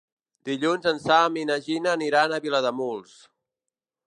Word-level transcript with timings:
Dilluns 0.49 0.87
en 0.91 1.01
Sam 1.03 1.37
i 1.41 1.45
na 1.51 1.59
Gina 1.67 1.93
aniran 1.99 2.35
a 2.39 2.43
Vilademuls. 2.47 3.15